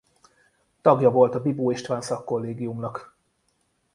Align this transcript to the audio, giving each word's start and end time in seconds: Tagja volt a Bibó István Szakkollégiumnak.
Tagja 0.81 1.11
volt 1.11 1.35
a 1.35 1.41
Bibó 1.41 1.71
István 1.71 2.01
Szakkollégiumnak. 2.01 3.17